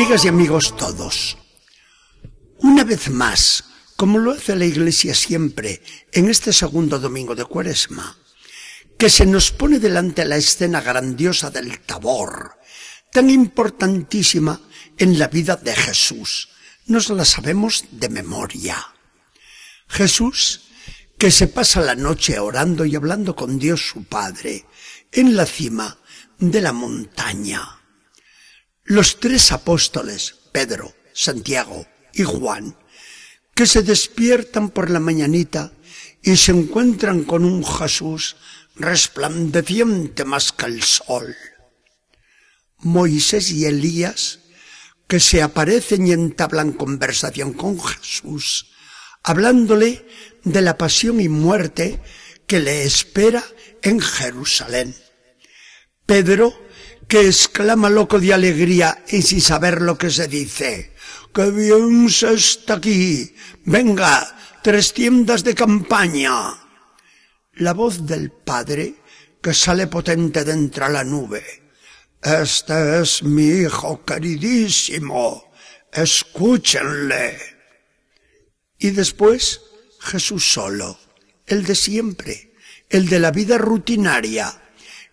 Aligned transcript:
Amigas 0.00 0.24
y 0.24 0.28
amigos 0.28 0.76
todos, 0.78 1.36
una 2.60 2.84
vez 2.84 3.10
más, 3.10 3.64
como 3.96 4.18
lo 4.18 4.32
hace 4.32 4.56
la 4.56 4.64
Iglesia 4.64 5.14
siempre 5.14 5.82
en 6.10 6.30
este 6.30 6.54
segundo 6.54 6.98
domingo 6.98 7.34
de 7.34 7.44
Cuaresma, 7.44 8.16
que 8.96 9.10
se 9.10 9.26
nos 9.26 9.50
pone 9.50 9.78
delante 9.78 10.24
la 10.24 10.38
escena 10.38 10.80
grandiosa 10.80 11.50
del 11.50 11.80
Tabor, 11.80 12.56
tan 13.12 13.28
importantísima 13.28 14.58
en 14.96 15.18
la 15.18 15.28
vida 15.28 15.56
de 15.56 15.76
Jesús. 15.76 16.48
Nos 16.86 17.10
la 17.10 17.26
sabemos 17.26 17.84
de 17.90 18.08
memoria. 18.08 18.82
Jesús, 19.86 20.62
que 21.18 21.30
se 21.30 21.46
pasa 21.46 21.82
la 21.82 21.94
noche 21.94 22.38
orando 22.38 22.86
y 22.86 22.96
hablando 22.96 23.36
con 23.36 23.58
Dios 23.58 23.86
su 23.86 24.04
Padre, 24.04 24.64
en 25.12 25.36
la 25.36 25.44
cima 25.44 25.98
de 26.38 26.62
la 26.62 26.72
montaña. 26.72 27.79
Los 28.90 29.20
tres 29.20 29.52
apóstoles, 29.52 30.34
Pedro, 30.50 30.92
Santiago 31.12 31.86
y 32.12 32.24
Juan, 32.24 32.76
que 33.54 33.64
se 33.64 33.84
despiertan 33.84 34.68
por 34.70 34.90
la 34.90 34.98
mañanita 34.98 35.70
y 36.24 36.36
se 36.36 36.50
encuentran 36.50 37.22
con 37.22 37.44
un 37.44 37.64
Jesús 37.64 38.34
resplandeciente 38.74 40.24
más 40.24 40.50
que 40.50 40.66
el 40.66 40.82
sol. 40.82 41.36
Moisés 42.78 43.52
y 43.52 43.64
Elías, 43.64 44.40
que 45.06 45.20
se 45.20 45.40
aparecen 45.40 46.08
y 46.08 46.12
entablan 46.12 46.72
conversación 46.72 47.52
con 47.52 47.80
Jesús, 47.80 48.72
hablándole 49.22 50.04
de 50.42 50.62
la 50.62 50.76
pasión 50.76 51.20
y 51.20 51.28
muerte 51.28 52.02
que 52.48 52.58
le 52.58 52.82
espera 52.82 53.44
en 53.82 54.00
Jerusalén. 54.00 54.96
Pedro, 56.06 56.69
que 57.10 57.26
exclama 57.26 57.90
loco 57.90 58.20
de 58.20 58.32
alegría 58.32 59.02
y 59.08 59.22
sin 59.22 59.40
saber 59.40 59.82
lo 59.82 59.98
que 59.98 60.10
se 60.10 60.28
dice. 60.28 60.94
¡Qué 61.34 61.50
bien 61.50 62.08
se 62.08 62.34
está 62.34 62.74
aquí! 62.74 63.34
Venga, 63.64 64.14
tres 64.62 64.94
tiendas 64.94 65.42
de 65.42 65.56
campaña. 65.56 66.54
La 67.54 67.72
voz 67.74 68.06
del 68.06 68.30
Padre, 68.30 68.94
que 69.42 69.52
sale 69.52 69.88
potente 69.88 70.44
de 70.44 70.52
entre 70.52 70.88
la 70.88 71.02
nube. 71.02 71.42
Este 72.22 73.00
es 73.00 73.24
mi 73.24 73.48
hijo 73.62 74.04
queridísimo. 74.04 75.50
Escúchenle. 75.92 77.38
Y 78.78 78.90
después, 78.90 79.62
Jesús 79.98 80.52
solo, 80.52 80.96
el 81.44 81.64
de 81.64 81.74
siempre, 81.74 82.54
el 82.88 83.08
de 83.08 83.18
la 83.18 83.32
vida 83.32 83.58
rutinaria, 83.58 84.62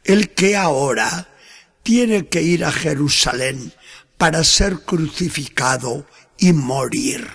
el 0.04 0.30
que 0.36 0.56
ahora 0.56 1.34
tiene 1.88 2.28
que 2.28 2.42
ir 2.42 2.66
a 2.66 2.72
Jerusalén 2.74 3.72
para 4.18 4.44
ser 4.44 4.82
crucificado 4.82 6.06
y 6.38 6.52
morir. 6.52 7.26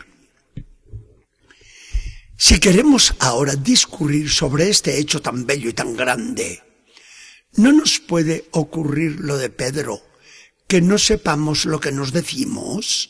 Si 2.37 2.61
queremos 2.61 3.15
ahora 3.19 3.55
discurrir 3.57 4.29
sobre 4.29 4.69
este 4.69 4.99
hecho 4.99 5.23
tan 5.23 5.47
bello 5.47 5.71
y 5.71 5.73
tan 5.73 5.97
grande, 5.97 6.63
¿no 7.57 7.73
nos 7.73 7.99
puede 7.99 8.51
ocurrir 8.51 9.21
lo 9.21 9.39
de 9.39 9.49
Pedro, 9.49 10.03
que 10.69 10.83
no 10.83 10.99
sepamos 10.99 11.65
lo 11.65 11.81
que 11.81 11.91
nos 11.91 12.13
decimos? 12.13 13.09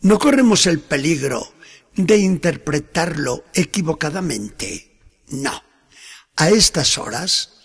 ¿No 0.00 0.18
corremos 0.18 0.66
el 0.66 0.80
peligro 0.80 1.54
de 1.94 2.16
interpretarlo 2.16 3.44
equivocadamente? 3.54 4.98
No. 5.28 5.62
A 6.34 6.50
estas 6.50 6.98
horas 6.98 7.60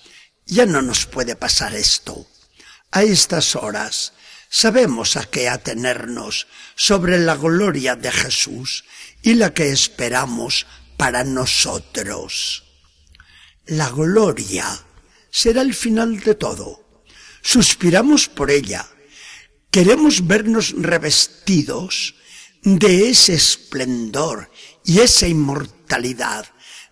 ya 0.45 0.67
no 0.67 0.83
nos 0.83 1.07
puede 1.07 1.35
pasar 1.35 1.73
esto 1.73 2.27
a 2.91 3.03
estas 3.03 3.55
horas 3.55 4.13
sabemos 4.49 5.17
a 5.17 5.25
qué 5.25 5.49
atenernos 5.49 6.47
sobre 6.75 7.19
la 7.19 7.35
gloria 7.35 7.95
de 7.95 8.11
Jesús 8.11 8.85
y 9.21 9.33
la 9.33 9.53
que 9.53 9.71
esperamos 9.71 10.65
para 10.97 11.23
nosotros. 11.23 12.63
La 13.65 13.89
gloria 13.89 14.65
será 15.29 15.61
el 15.61 15.73
final 15.73 16.19
de 16.21 16.35
todo. 16.35 17.03
Suspiramos 17.41 18.29
por 18.29 18.49
ella. 18.49 18.87
Queremos 19.69 20.25
vernos 20.25 20.73
revestidos 20.77 22.15
de 22.63 23.09
ese 23.09 23.33
esplendor 23.33 24.49
y 24.83 24.99
esa 24.99 25.27
inmortalidad 25.27 26.45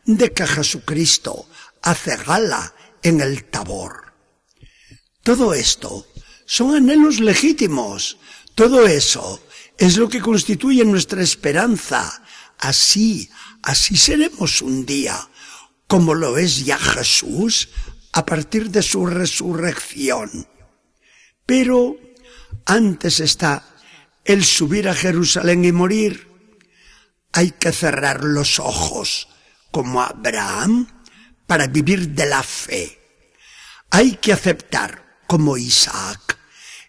de 0.05 0.31
que 0.33 0.45
Jesucristo 0.45 1.49
hace 1.81 2.17
gala 2.17 2.73
en 3.01 3.21
el 3.21 3.45
tabor. 3.45 4.04
Todo 5.25 5.55
esto 5.55 6.05
son 6.45 6.75
anhelos 6.75 7.19
legítimos. 7.19 8.19
Todo 8.53 8.85
eso 8.85 9.41
es 9.75 9.97
lo 9.97 10.07
que 10.07 10.21
constituye 10.21 10.85
nuestra 10.85 11.23
esperanza. 11.23 12.21
Así, 12.59 13.31
así 13.63 13.97
seremos 13.97 14.61
un 14.61 14.85
día, 14.85 15.17
como 15.87 16.13
lo 16.13 16.37
es 16.37 16.63
ya 16.63 16.77
Jesús 16.77 17.69
a 18.13 18.23
partir 18.23 18.69
de 18.69 18.83
su 18.83 19.07
resurrección. 19.07 20.47
Pero 21.43 21.97
antes 22.67 23.19
está 23.19 23.67
el 24.25 24.45
subir 24.45 24.87
a 24.87 24.93
Jerusalén 24.93 25.65
y 25.65 25.71
morir. 25.71 26.29
Hay 27.33 27.49
que 27.49 27.71
cerrar 27.71 28.23
los 28.23 28.59
ojos, 28.59 29.27
como 29.71 30.03
Abraham, 30.03 30.87
para 31.47 31.65
vivir 31.65 32.09
de 32.09 32.27
la 32.27 32.43
fe. 32.43 32.99
Hay 33.89 34.17
que 34.17 34.31
aceptar 34.31 35.04
como 35.27 35.57
Isaac, 35.57 36.37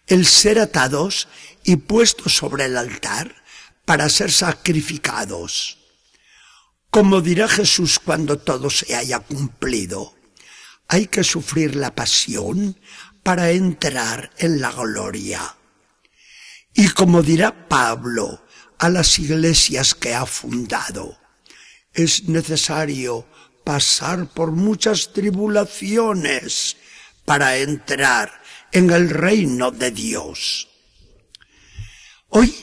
el 0.07 0.27
ser 0.27 0.59
atados 0.59 1.29
y 1.65 1.77
puestos 1.77 2.37
sobre 2.37 2.67
el 2.67 2.77
altar 2.77 3.35
para 3.85 4.09
ser 4.09 4.33
sacrificados. 4.33 5.79
Como 6.91 7.21
dirá 7.21 7.49
Jesús 7.49 7.99
cuando 7.99 8.39
todo 8.39 8.71
se 8.71 8.95
haya 8.95 9.21
cumplido, 9.21 10.15
hay 10.89 11.07
que 11.07 11.25
sufrir 11.25 11.77
la 11.77 11.95
pasión 11.95 12.79
para 13.23 13.51
entrar 13.51 14.31
en 14.39 14.61
la 14.61 14.71
gloria. 14.73 15.57
Y 16.75 16.89
como 16.91 17.23
dirá 17.23 17.69
Pablo 17.69 18.45
a 18.79 18.89
las 18.89 19.19
iglesias 19.19 19.95
que 19.95 20.15
ha 20.15 20.27
fundado, 20.27 21.19
es 21.93 22.29
necesario 22.29 23.27
pasar 23.65 24.29
por 24.29 24.53
muchas 24.53 25.13
tribulaciones 25.13 26.77
para 27.27 27.59
entrar 27.59 28.41
en 28.73 28.91
el 28.91 29.11
reino 29.11 29.71
de 29.71 29.91
Dios. 29.91 30.69
Hoy 32.29 32.55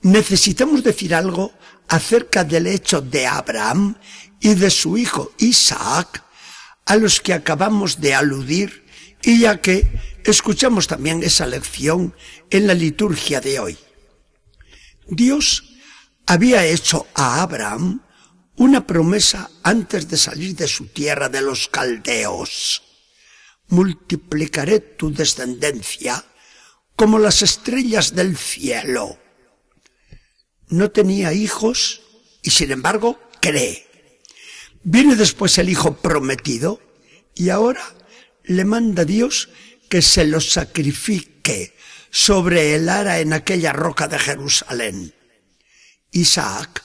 necesitamos 0.00 0.82
decir 0.82 1.14
algo 1.14 1.52
acerca 1.88 2.44
del 2.44 2.68
hecho 2.68 3.02
de 3.02 3.26
Abraham 3.26 3.96
y 4.40 4.54
de 4.54 4.70
su 4.70 4.96
hijo 4.96 5.32
Isaac, 5.38 6.24
a 6.86 6.96
los 6.96 7.20
que 7.20 7.34
acabamos 7.34 8.00
de 8.00 8.14
aludir 8.14 8.86
y 9.22 9.40
ya 9.40 9.60
que 9.60 9.86
escuchamos 10.24 10.86
también 10.86 11.22
esa 11.22 11.46
lección 11.46 12.14
en 12.50 12.66
la 12.66 12.74
liturgia 12.74 13.40
de 13.40 13.58
hoy. 13.58 13.78
Dios 15.08 15.64
había 16.26 16.64
hecho 16.64 17.06
a 17.14 17.42
Abraham 17.42 18.02
una 18.56 18.86
promesa 18.86 19.50
antes 19.62 20.08
de 20.08 20.16
salir 20.16 20.54
de 20.54 20.68
su 20.68 20.86
tierra 20.86 21.28
de 21.28 21.40
los 21.40 21.68
caldeos 21.68 22.91
multiplicaré 23.68 24.80
tu 24.80 25.12
descendencia 25.12 26.24
como 26.96 27.18
las 27.18 27.42
estrellas 27.42 28.14
del 28.14 28.36
cielo. 28.36 29.18
No 30.68 30.90
tenía 30.90 31.32
hijos 31.32 32.02
y 32.42 32.50
sin 32.50 32.70
embargo 32.70 33.20
cree. 33.40 33.86
Viene 34.82 35.16
después 35.16 35.58
el 35.58 35.68
hijo 35.68 35.96
prometido 35.96 36.80
y 37.34 37.50
ahora 37.50 37.82
le 38.44 38.64
manda 38.64 39.04
Dios 39.04 39.48
que 39.88 40.02
se 40.02 40.24
lo 40.24 40.40
sacrifique 40.40 41.74
sobre 42.10 42.74
el 42.74 42.88
ara 42.88 43.20
en 43.20 43.32
aquella 43.32 43.72
roca 43.72 44.08
de 44.08 44.18
Jerusalén. 44.18 45.14
Isaac 46.10 46.84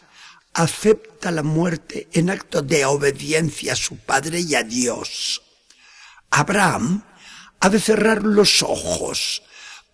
acepta 0.53 1.31
la 1.31 1.43
muerte 1.43 2.07
en 2.13 2.29
acto 2.29 2.61
de 2.61 2.85
obediencia 2.85 3.73
a 3.73 3.75
su 3.75 3.97
padre 3.97 4.39
y 4.39 4.55
a 4.55 4.63
Dios. 4.63 5.41
Abraham 6.29 7.03
ha 7.59 7.69
de 7.69 7.79
cerrar 7.79 8.23
los 8.23 8.61
ojos, 8.63 9.43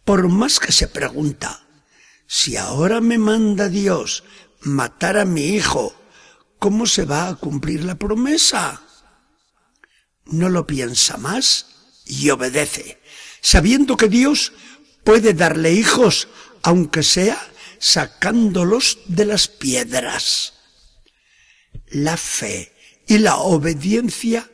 por 0.03 0.27
más 0.27 0.59
que 0.59 0.71
se 0.71 0.87
pregunta, 0.87 1.63
si 2.27 2.57
ahora 2.57 2.99
me 2.99 3.17
manda 3.17 3.69
Dios 3.69 4.23
matar 4.61 5.17
a 5.17 5.25
mi 5.25 5.47
hijo, 5.47 5.93
¿cómo 6.59 6.85
se 6.85 7.05
va 7.05 7.27
a 7.27 7.35
cumplir 7.35 7.83
la 7.83 7.95
promesa? 7.95 8.81
No 10.25 10.49
lo 10.49 10.65
piensa 10.65 11.17
más 11.17 11.67
y 12.05 12.29
obedece, 12.29 13.01
sabiendo 13.41 13.97
que 13.97 14.07
Dios 14.07 14.53
puede 15.03 15.33
darle 15.33 15.73
hijos, 15.73 16.27
aunque 16.61 17.03
sea 17.03 17.37
sacándolos 17.79 18.99
de 19.07 19.25
las 19.25 19.47
piedras. 19.47 20.53
La 21.87 22.17
fe 22.17 22.73
y 23.07 23.17
la 23.17 23.35
obediencia 23.35 24.49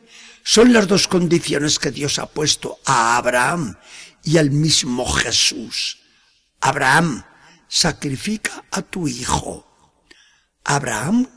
son 0.51 0.73
las 0.73 0.87
dos 0.87 1.07
condiciones 1.07 1.77
que 1.77 1.91
Dios 1.91 2.17
ha 2.17 2.25
puesto 2.25 2.79
a 2.83 3.17
Abraham 3.17 3.77
y 4.23 4.39
al 4.39 4.49
mismo 4.49 5.05
Jesús. 5.07 5.99
Abraham 6.59 7.23
sacrifica 7.67 8.65
a 8.71 8.81
tu 8.81 9.07
hijo. 9.07 9.67
Abraham 10.63 11.29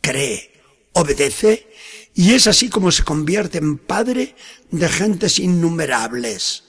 cree, 0.00 0.62
obedece 0.92 1.68
y 2.14 2.34
es 2.34 2.46
así 2.46 2.68
como 2.68 2.92
se 2.92 3.02
convierte 3.02 3.58
en 3.58 3.76
padre 3.76 4.36
de 4.70 4.88
gentes 4.88 5.40
innumerables. 5.40 6.62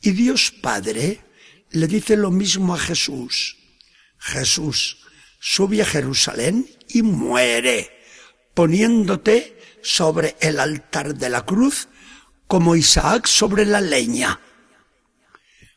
Y 0.00 0.12
Dios 0.12 0.50
Padre 0.62 1.20
le 1.72 1.88
dice 1.88 2.16
lo 2.16 2.30
mismo 2.30 2.74
a 2.74 2.78
Jesús. 2.78 3.58
Jesús, 4.16 4.96
sube 5.38 5.82
a 5.82 5.84
Jerusalén 5.84 6.66
y 6.88 7.02
muere, 7.02 7.97
poniéndote 8.58 9.56
sobre 9.84 10.36
el 10.40 10.58
altar 10.58 11.14
de 11.14 11.28
la 11.28 11.46
cruz 11.46 11.86
como 12.48 12.74
Isaac 12.74 13.28
sobre 13.28 13.64
la 13.64 13.80
leña. 13.80 14.40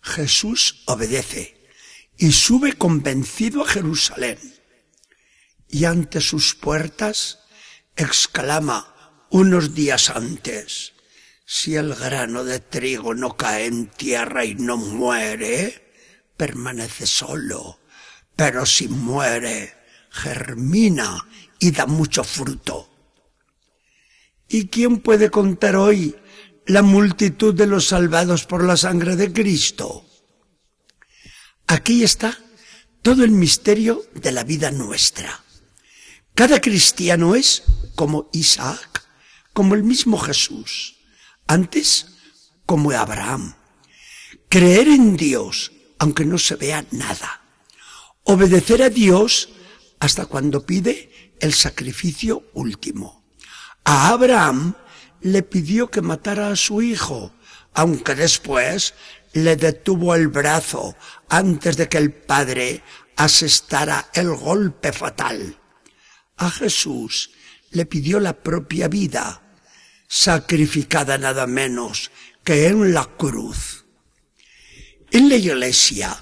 Jesús 0.01 0.81
obedece 0.87 1.69
y 2.17 2.31
sube 2.31 2.73
convencido 2.73 3.61
a 3.61 3.67
Jerusalén. 3.67 4.39
Y 5.67 5.85
ante 5.85 6.21
sus 6.21 6.55
puertas 6.55 7.37
exclama 7.95 9.27
unos 9.29 9.75
días 9.75 10.09
antes, 10.09 10.93
si 11.45 11.75
el 11.75 11.93
grano 11.93 12.43
de 12.43 12.61
trigo 12.61 13.13
no 13.13 13.37
cae 13.37 13.67
en 13.67 13.91
tierra 13.91 14.43
y 14.43 14.55
no 14.55 14.77
muere, 14.77 15.93
permanece 16.35 17.05
solo, 17.05 17.79
pero 18.35 18.65
si 18.65 18.87
muere, 18.87 19.71
germina 20.09 21.27
y 21.61 21.71
da 21.71 21.85
mucho 21.85 22.23
fruto. 22.23 22.89
¿Y 24.49 24.67
quién 24.67 24.97
puede 24.97 25.29
contar 25.29 25.77
hoy 25.77 26.15
la 26.65 26.81
multitud 26.81 27.53
de 27.53 27.67
los 27.67 27.87
salvados 27.87 28.45
por 28.45 28.63
la 28.63 28.75
sangre 28.75 29.15
de 29.15 29.31
Cristo? 29.31 30.03
Aquí 31.67 32.03
está 32.03 32.37
todo 33.03 33.23
el 33.23 33.31
misterio 33.31 34.03
de 34.15 34.31
la 34.31 34.43
vida 34.43 34.71
nuestra. 34.71 35.43
Cada 36.33 36.59
cristiano 36.59 37.35
es 37.35 37.63
como 37.95 38.29
Isaac, 38.33 39.07
como 39.53 39.75
el 39.75 39.83
mismo 39.83 40.17
Jesús, 40.17 40.97
antes 41.45 42.07
como 42.65 42.89
Abraham. 42.91 43.55
Creer 44.49 44.87
en 44.87 45.15
Dios, 45.15 45.71
aunque 45.99 46.25
no 46.25 46.39
se 46.39 46.55
vea 46.55 46.85
nada. 46.89 47.41
Obedecer 48.23 48.81
a 48.81 48.89
Dios 48.89 49.49
hasta 49.99 50.25
cuando 50.25 50.65
pide 50.65 51.30
el 51.41 51.53
sacrificio 51.53 52.49
último. 52.53 53.23
A 53.83 54.09
Abraham 54.09 54.75
le 55.21 55.43
pidió 55.43 55.89
que 55.91 56.01
matara 56.01 56.49
a 56.49 56.55
su 56.55 56.81
hijo, 56.81 57.33
aunque 57.73 58.15
después 58.15 58.93
le 59.33 59.55
detuvo 59.55 60.15
el 60.15 60.27
brazo 60.27 60.95
antes 61.29 61.77
de 61.77 61.89
que 61.89 61.97
el 61.97 62.13
padre 62.13 62.83
asestara 63.15 64.09
el 64.13 64.35
golpe 64.35 64.91
fatal. 64.91 65.57
A 66.37 66.49
Jesús 66.49 67.31
le 67.71 67.85
pidió 67.85 68.19
la 68.19 68.33
propia 68.33 68.87
vida, 68.87 69.41
sacrificada 70.07 71.17
nada 71.17 71.47
menos 71.47 72.11
que 72.43 72.67
en 72.67 72.93
la 72.93 73.05
cruz. 73.05 73.85
En 75.11 75.29
la 75.29 75.35
iglesia 75.35 76.17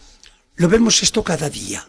lo 0.56 0.68
vemos 0.68 1.02
esto 1.04 1.24
cada 1.24 1.50
día. 1.50 1.88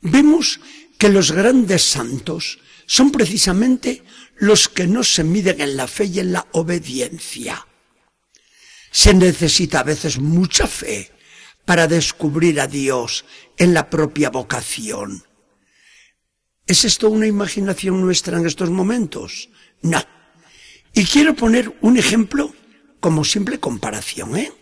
Vemos 0.00 0.60
que 0.98 1.08
los 1.08 1.32
grandes 1.32 1.82
santos 1.82 2.58
son 2.86 3.10
precisamente 3.10 4.02
los 4.36 4.68
que 4.68 4.86
no 4.86 5.02
se 5.02 5.24
miden 5.24 5.60
en 5.60 5.76
la 5.76 5.86
fe 5.86 6.04
y 6.04 6.20
en 6.20 6.32
la 6.32 6.46
obediencia. 6.52 7.66
Se 8.90 9.12
necesita 9.12 9.80
a 9.80 9.84
veces 9.84 10.18
mucha 10.18 10.66
fe 10.66 11.10
para 11.64 11.86
descubrir 11.86 12.60
a 12.60 12.66
Dios 12.66 13.24
en 13.56 13.74
la 13.74 13.90
propia 13.90 14.30
vocación. 14.30 15.24
¿Es 16.66 16.84
esto 16.84 17.10
una 17.10 17.26
imaginación 17.26 18.00
nuestra 18.00 18.38
en 18.38 18.46
estos 18.46 18.70
momentos? 18.70 19.50
No. 19.82 20.02
Y 20.92 21.04
quiero 21.04 21.34
poner 21.34 21.76
un 21.82 21.98
ejemplo 21.98 22.54
como 23.00 23.24
simple 23.24 23.60
comparación, 23.60 24.36
¿eh? 24.36 24.52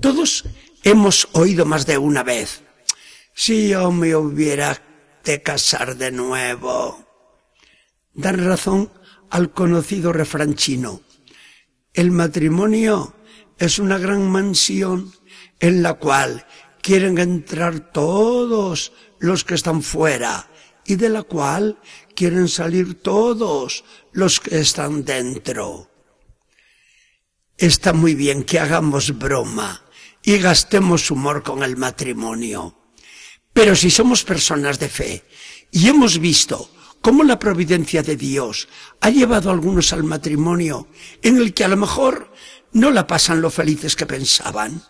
Todos 0.00 0.44
hemos 0.82 1.28
oído 1.32 1.64
más 1.64 1.86
de 1.86 1.98
una 1.98 2.22
vez, 2.22 2.62
si 3.34 3.68
yo 3.68 3.90
me 3.92 4.14
hubiera 4.16 4.87
casar 5.42 5.96
de 5.96 6.10
nuevo. 6.10 7.06
Dar 8.14 8.38
razón 8.38 8.90
al 9.30 9.52
conocido 9.52 10.12
refrán 10.12 10.54
chino. 10.54 11.02
El 11.92 12.10
matrimonio 12.10 13.14
es 13.58 13.78
una 13.78 13.98
gran 13.98 14.30
mansión 14.30 15.12
en 15.60 15.82
la 15.82 15.94
cual 15.94 16.46
quieren 16.80 17.18
entrar 17.18 17.92
todos 17.92 18.92
los 19.18 19.44
que 19.44 19.54
están 19.54 19.82
fuera 19.82 20.48
y 20.84 20.96
de 20.96 21.10
la 21.10 21.22
cual 21.22 21.78
quieren 22.14 22.48
salir 22.48 23.02
todos 23.02 23.84
los 24.12 24.40
que 24.40 24.58
están 24.58 25.04
dentro. 25.04 25.90
Está 27.58 27.92
muy 27.92 28.14
bien 28.14 28.44
que 28.44 28.58
hagamos 28.58 29.18
broma 29.18 29.82
y 30.22 30.38
gastemos 30.38 31.10
humor 31.10 31.42
con 31.42 31.62
el 31.62 31.76
matrimonio. 31.76 32.77
Pero 33.58 33.74
si 33.74 33.90
somos 33.90 34.22
personas 34.22 34.78
de 34.78 34.88
fe 34.88 35.24
y 35.72 35.88
hemos 35.88 36.20
visto 36.20 36.70
cómo 37.00 37.24
la 37.24 37.40
providencia 37.40 38.04
de 38.04 38.14
Dios 38.14 38.68
ha 39.00 39.10
llevado 39.10 39.50
a 39.50 39.52
algunos 39.52 39.92
al 39.92 40.04
matrimonio 40.04 40.86
en 41.22 41.38
el 41.38 41.52
que 41.52 41.64
a 41.64 41.68
lo 41.68 41.76
mejor 41.76 42.32
no 42.70 42.92
la 42.92 43.08
pasan 43.08 43.40
lo 43.40 43.50
felices 43.50 43.96
que 43.96 44.06
pensaban, 44.06 44.84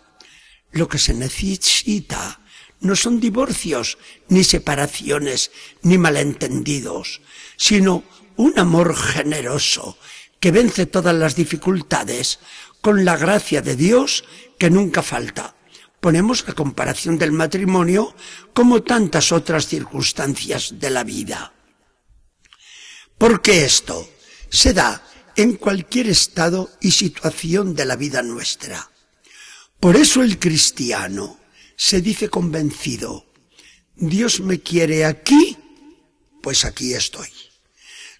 lo 0.73 0.87
que 0.87 0.99
se 0.99 1.15
necesita 1.15 2.41
no 2.81 2.95
son 2.95 3.21
divorcios, 3.21 3.97
ni 4.29 4.45
separaciones, 4.45 5.51
ni 5.81 5.97
malentendidos, 5.97 7.23
sino 7.57 8.05
un 8.37 8.59
amor 8.59 8.95
generoso 8.95 9.97
que 10.41 10.53
vence 10.53 10.85
todas 10.85 11.15
las 11.15 11.37
dificultades 11.37 12.39
con 12.83 13.07
la 13.07 13.17
gracia 13.17 13.63
de 13.63 13.77
Dios 13.77 14.25
que 14.59 14.69
nunca 14.69 15.01
falta. 15.01 15.55
Ponemos 16.01 16.47
la 16.47 16.55
comparación 16.55 17.19
del 17.19 17.33
matrimonio 17.33 18.15
como 18.53 18.83
tantas 18.83 19.33
otras 19.33 19.67
circunstancias 19.67 20.75
de 20.79 20.91
la 20.91 21.05
vida. 21.05 21.53
Porque 23.17 23.65
esto 23.65 24.09
se 24.49 24.73
da 24.73 25.03
en 25.35 25.57
cualquier 25.57 26.09
estado 26.09 26.71
y 26.81 26.93
situación 26.93 27.75
de 27.75 27.85
la 27.85 27.97
vida 27.97 28.23
nuestra. 28.23 28.91
Por 29.81 29.97
eso 29.97 30.23
el 30.23 30.39
cristiano 30.39 31.39
se 31.77 32.01
dice 32.01 32.29
convencido, 32.29 33.27
Dios 33.95 34.41
me 34.41 34.61
quiere 34.61 35.05
aquí, 35.05 35.57
pues 36.43 36.65
aquí 36.65 36.95
estoy. 36.95 37.29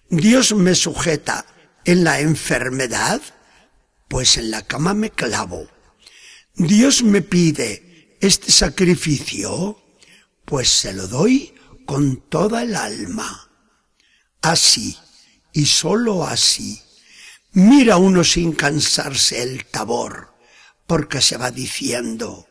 Dios 0.09 0.53
me 0.53 0.75
sujeta 0.75 1.45
en 1.85 2.03
la 2.03 2.19
enfermedad, 2.19 3.21
pues 4.07 4.37
en 4.37 4.51
la 4.51 4.61
cama 4.61 4.93
me 4.93 5.09
clavo. 5.09 5.67
Dios 6.59 7.03
me 7.03 7.21
pide 7.21 8.17
este 8.19 8.51
sacrificio, 8.51 9.81
pues 10.43 10.67
se 10.67 10.91
lo 10.91 11.07
doy 11.07 11.53
con 11.85 12.17
toda 12.27 12.63
el 12.63 12.75
alma. 12.75 13.49
Así, 14.41 14.97
y 15.53 15.65
sólo 15.65 16.25
así, 16.25 16.81
mira 17.53 17.95
uno 17.95 18.25
sin 18.25 18.51
cansarse 18.51 19.41
el 19.41 19.67
tabor, 19.67 20.35
porque 20.85 21.21
se 21.21 21.37
va 21.37 21.49
diciendo, 21.49 22.49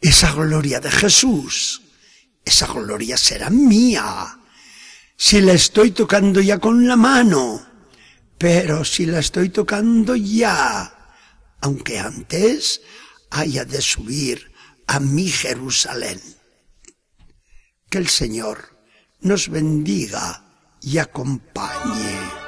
esa 0.00 0.32
gloria 0.32 0.80
de 0.80 0.90
Jesús, 0.90 1.82
esa 2.46 2.66
gloria 2.66 3.18
será 3.18 3.50
mía. 3.50 4.38
Si 5.18 5.42
la 5.42 5.52
estoy 5.52 5.90
tocando 5.90 6.40
ya 6.40 6.58
con 6.58 6.88
la 6.88 6.96
mano, 6.96 7.62
pero 8.38 8.86
si 8.86 9.04
la 9.04 9.18
estoy 9.18 9.50
tocando 9.50 10.16
ya, 10.16 11.14
aunque 11.60 11.98
antes 11.98 12.80
haya 13.32 13.64
de 13.64 13.80
subir 13.80 14.52
a 14.86 15.00
mi 15.00 15.28
Jerusalén. 15.28 16.20
Que 17.88 17.98
el 17.98 18.08
Señor 18.08 18.78
nos 19.20 19.48
bendiga 19.48 20.44
y 20.82 20.98
acompañe. 20.98 22.41